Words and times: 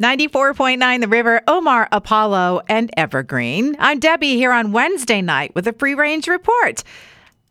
94.9 0.00 1.02
The 1.02 1.08
River, 1.08 1.42
Omar, 1.46 1.86
Apollo, 1.92 2.62
and 2.70 2.90
Evergreen. 2.96 3.76
I'm 3.78 3.98
Debbie 3.98 4.36
here 4.36 4.50
on 4.50 4.72
Wednesday 4.72 5.20
night 5.20 5.54
with 5.54 5.66
a 5.66 5.74
free 5.74 5.92
range 5.92 6.26
report. 6.26 6.82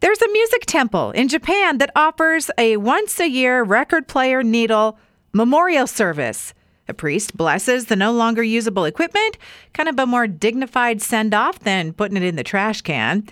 There's 0.00 0.20
a 0.20 0.30
music 0.30 0.66
temple 0.66 1.10
in 1.12 1.28
Japan 1.28 1.78
that 1.78 1.90
offers 1.96 2.50
a 2.58 2.76
once 2.76 3.18
a 3.18 3.30
year 3.30 3.62
record 3.62 4.08
player 4.08 4.42
needle 4.42 4.98
memorial 5.32 5.86
service. 5.86 6.52
A 6.86 6.92
priest 6.92 7.34
blesses 7.36 7.86
the 7.86 7.96
no 7.96 8.12
longer 8.12 8.42
usable 8.42 8.84
equipment, 8.84 9.38
kind 9.72 9.88
of 9.88 9.98
a 9.98 10.04
more 10.04 10.26
dignified 10.26 11.00
send 11.00 11.32
off 11.32 11.60
than 11.60 11.94
putting 11.94 12.16
it 12.18 12.22
in 12.22 12.36
the 12.36 12.44
trash 12.44 12.82
can. 12.82 13.26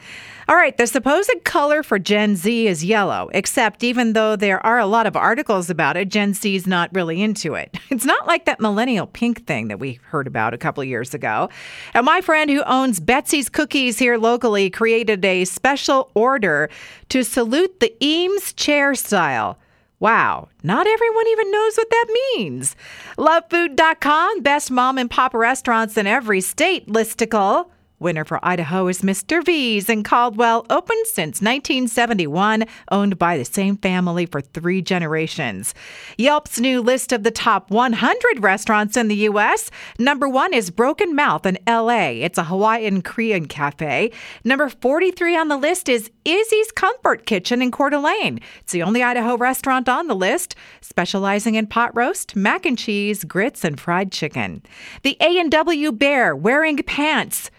All 0.48 0.56
right, 0.56 0.76
the 0.76 0.86
supposed 0.86 1.30
color 1.44 1.82
for 1.82 1.98
Gen 1.98 2.34
Z 2.34 2.66
is 2.66 2.84
yellow, 2.84 3.30
except 3.32 3.84
even 3.84 4.14
though 4.14 4.36
there 4.36 4.64
are 4.64 4.78
a 4.78 4.86
lot 4.86 5.06
of 5.06 5.16
articles 5.16 5.70
about 5.70 5.96
it, 5.96 6.08
Gen 6.08 6.34
Z 6.34 6.54
is 6.54 6.66
not 6.66 6.90
really 6.94 7.22
into 7.22 7.54
it. 7.54 7.78
It's 7.92 8.06
not 8.06 8.26
like 8.26 8.46
that 8.46 8.58
millennial 8.58 9.06
pink 9.06 9.46
thing 9.46 9.68
that 9.68 9.78
we 9.78 10.00
heard 10.04 10.26
about 10.26 10.54
a 10.54 10.58
couple 10.58 10.82
years 10.82 11.12
ago. 11.12 11.50
And 11.92 12.06
my 12.06 12.22
friend 12.22 12.50
who 12.50 12.62
owns 12.64 13.00
Betsy's 13.00 13.50
Cookies 13.50 13.98
here 13.98 14.16
locally 14.16 14.70
created 14.70 15.22
a 15.24 15.44
special 15.44 16.10
order 16.14 16.70
to 17.10 17.22
salute 17.22 17.80
the 17.80 17.94
Eames 18.02 18.54
chair 18.54 18.94
style. 18.94 19.58
Wow, 20.02 20.48
not 20.64 20.88
everyone 20.88 21.28
even 21.28 21.52
knows 21.52 21.76
what 21.76 21.88
that 21.88 22.06
means. 22.34 22.74
Lovefood.com, 23.16 24.40
best 24.42 24.68
mom 24.68 24.98
and 24.98 25.08
pop 25.08 25.32
restaurants 25.32 25.96
in 25.96 26.08
every 26.08 26.40
state 26.40 26.88
listicle. 26.88 27.68
Winner 28.02 28.24
for 28.24 28.44
Idaho 28.44 28.88
is 28.88 29.02
Mr. 29.02 29.44
V's 29.44 29.88
in 29.88 30.02
Caldwell, 30.02 30.66
open 30.68 30.96
since 31.04 31.40
1971, 31.40 32.64
owned 32.90 33.18
by 33.18 33.38
the 33.38 33.44
same 33.44 33.76
family 33.76 34.26
for 34.26 34.40
three 34.40 34.82
generations. 34.82 35.72
Yelp's 36.18 36.58
new 36.58 36.82
list 36.82 37.12
of 37.12 37.22
the 37.22 37.30
top 37.30 37.70
100 37.70 38.42
restaurants 38.42 38.96
in 38.96 39.08
the 39.08 39.16
U.S. 39.16 39.70
Number 39.98 40.28
one 40.28 40.52
is 40.52 40.70
Broken 40.70 41.14
Mouth 41.14 41.46
in 41.46 41.58
L.A. 41.66 42.22
It's 42.22 42.38
a 42.38 42.44
Hawaiian 42.44 43.02
Korean 43.02 43.46
cafe. 43.46 44.10
Number 44.44 44.68
43 44.68 45.36
on 45.36 45.48
the 45.48 45.56
list 45.56 45.88
is 45.88 46.10
Izzy's 46.24 46.72
Comfort 46.72 47.24
Kitchen 47.24 47.62
in 47.62 47.70
Coeur 47.70 47.90
d'Alene. 47.90 48.40
It's 48.60 48.72
the 48.72 48.82
only 48.82 49.02
Idaho 49.02 49.36
restaurant 49.36 49.88
on 49.88 50.08
the 50.08 50.16
list, 50.16 50.56
specializing 50.80 51.54
in 51.54 51.68
pot 51.68 51.94
roast, 51.94 52.34
mac 52.34 52.66
and 52.66 52.76
cheese, 52.76 53.24
grits, 53.24 53.64
and 53.64 53.78
fried 53.80 54.10
chicken. 54.10 54.62
The 55.02 55.16
A&W 55.20 55.92
Bear 55.92 56.34
wearing 56.34 56.76
pants 56.78 57.50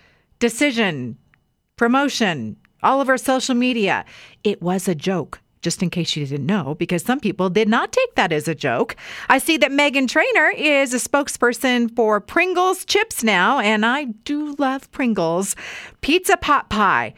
decision, 0.43 1.17
promotion, 1.77 2.57
all 2.81 2.99
of 2.99 3.07
our 3.07 3.17
social 3.17 3.55
media. 3.55 4.03
It 4.43 4.61
was 4.61 4.89
a 4.89 4.93
joke. 4.93 5.39
Just 5.61 5.81
in 5.81 5.89
case 5.89 6.17
you 6.17 6.25
didn't 6.25 6.45
know, 6.45 6.75
because 6.75 7.01
some 7.01 7.21
people 7.21 7.49
did 7.49 7.69
not 7.69 7.93
take 7.93 8.15
that 8.15 8.33
as 8.33 8.49
a 8.49 8.53
joke. 8.53 8.97
I 9.29 9.37
see 9.37 9.55
that 9.55 9.71
Meghan 9.71 10.09
Trainor 10.09 10.49
is 10.49 10.93
a 10.93 10.97
spokesperson 10.97 11.95
for 11.95 12.19
Pringles 12.19 12.83
chips 12.83 13.23
now, 13.23 13.59
and 13.59 13.85
I 13.85 14.03
do 14.25 14.53
love 14.59 14.91
Pringles. 14.91 15.55
Pizza 16.01 16.35
pot 16.35 16.69
pie 16.69 17.13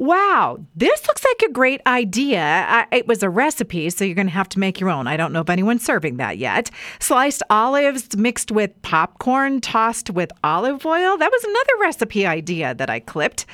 wow, 0.00 0.58
this 0.74 1.06
looks 1.06 1.22
like 1.22 1.50
a 1.50 1.52
great 1.52 1.82
idea. 1.86 2.40
I, 2.40 2.86
it 2.90 3.06
was 3.06 3.22
a 3.22 3.28
recipe, 3.28 3.90
so 3.90 4.02
you're 4.02 4.14
going 4.14 4.28
to 4.28 4.32
have 4.32 4.48
to 4.48 4.58
make 4.58 4.80
your 4.80 4.88
own. 4.88 5.06
I 5.06 5.18
don't 5.18 5.30
know 5.30 5.42
if 5.42 5.50
anyone's 5.50 5.84
serving 5.84 6.16
that 6.16 6.38
yet. 6.38 6.70
Sliced 7.00 7.42
olives 7.50 8.16
mixed 8.16 8.50
with 8.50 8.80
popcorn 8.80 9.60
tossed 9.60 10.08
with 10.08 10.32
olive 10.42 10.86
oil. 10.86 11.18
That 11.18 11.30
was 11.30 11.44
another 11.44 11.82
recipe 11.82 12.26
idea 12.26 12.74
that 12.74 12.88
I 12.88 13.00
clipped. 13.00 13.44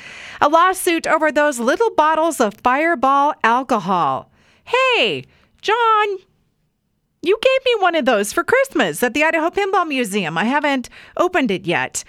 A 0.40 0.48
lawsuit 0.48 1.08
over 1.08 1.32
those 1.32 1.58
little 1.58 1.90
bottles 1.90 2.40
of 2.40 2.54
fireball 2.54 3.34
alcohol. 3.42 4.30
Hey, 4.64 5.24
John, 5.62 6.18
you 7.22 7.36
gave 7.42 7.64
me 7.64 7.82
one 7.82 7.96
of 7.96 8.04
those 8.04 8.32
for 8.32 8.44
Christmas 8.44 9.02
at 9.02 9.14
the 9.14 9.24
Idaho 9.24 9.50
Pinball 9.50 9.88
Museum. 9.88 10.38
I 10.38 10.44
haven't 10.44 10.90
opened 11.16 11.50
it 11.50 11.66
yet. 11.66 12.04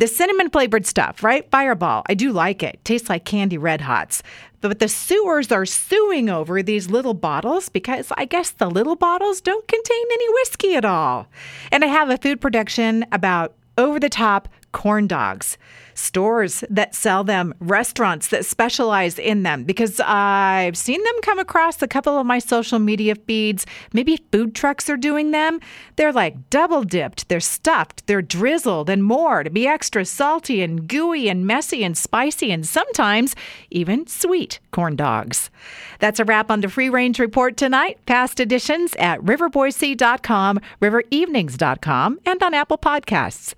The 0.00 0.06
cinnamon 0.06 0.48
flavored 0.48 0.86
stuff, 0.86 1.22
right? 1.22 1.46
Fireball. 1.50 2.04
I 2.06 2.14
do 2.14 2.32
like 2.32 2.62
it. 2.62 2.82
Tastes 2.84 3.10
like 3.10 3.26
candy 3.26 3.58
red 3.58 3.82
hots. 3.82 4.22
But 4.62 4.78
the 4.78 4.88
sewers 4.88 5.52
are 5.52 5.66
suing 5.66 6.30
over 6.30 6.62
these 6.62 6.88
little 6.88 7.12
bottles 7.12 7.68
because 7.68 8.10
I 8.16 8.24
guess 8.24 8.50
the 8.50 8.70
little 8.70 8.96
bottles 8.96 9.42
don't 9.42 9.68
contain 9.68 10.04
any 10.10 10.32
whiskey 10.32 10.74
at 10.74 10.86
all. 10.86 11.26
And 11.70 11.84
I 11.84 11.88
have 11.88 12.08
a 12.08 12.16
food 12.16 12.40
production 12.40 13.04
about 13.12 13.52
over 13.76 14.00
the 14.00 14.08
top 14.08 14.48
corn 14.72 15.06
dogs 15.06 15.58
stores 16.00 16.64
that 16.70 16.94
sell 16.94 17.22
them, 17.22 17.54
restaurants 17.60 18.28
that 18.28 18.44
specialize 18.44 19.18
in 19.18 19.42
them, 19.42 19.64
because 19.64 20.00
I've 20.00 20.76
seen 20.76 21.02
them 21.02 21.14
come 21.22 21.38
across 21.38 21.82
a 21.82 21.88
couple 21.88 22.18
of 22.18 22.26
my 22.26 22.38
social 22.38 22.78
media 22.78 23.14
feeds. 23.14 23.66
Maybe 23.92 24.18
food 24.32 24.54
trucks 24.54 24.88
are 24.88 24.96
doing 24.96 25.30
them. 25.30 25.60
They're 25.96 26.12
like 26.12 26.50
double 26.50 26.82
dipped, 26.82 27.28
they're 27.28 27.40
stuffed, 27.40 28.06
they're 28.06 28.22
drizzled, 28.22 28.90
and 28.90 29.04
more 29.04 29.44
to 29.44 29.50
be 29.50 29.66
extra 29.66 30.04
salty 30.04 30.62
and 30.62 30.88
gooey 30.88 31.28
and 31.28 31.46
messy 31.46 31.84
and 31.84 31.96
spicy, 31.96 32.50
and 32.50 32.66
sometimes 32.66 33.36
even 33.70 34.06
sweet 34.06 34.58
corn 34.70 34.96
dogs. 34.96 35.50
That's 35.98 36.20
a 36.20 36.24
wrap 36.24 36.50
on 36.50 36.60
the 36.62 36.68
Free 36.68 36.88
Range 36.88 37.18
Report 37.18 37.56
tonight. 37.56 37.98
Past 38.06 38.40
editions 38.40 38.94
at 38.96 39.20
riverboise.com, 39.20 40.60
riverevenings.com, 40.80 42.20
and 42.24 42.42
on 42.42 42.54
Apple 42.54 42.78
Podcasts. 42.78 43.54